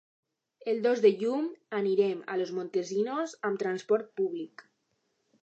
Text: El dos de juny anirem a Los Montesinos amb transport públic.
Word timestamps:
El 0.71 0.79
dos 0.85 1.03
de 1.03 1.11
juny 1.19 1.45
anirem 1.81 2.23
a 2.33 2.39
Los 2.41 2.55
Montesinos 2.61 3.37
amb 3.51 3.61
transport 3.67 4.11
públic. 4.23 4.67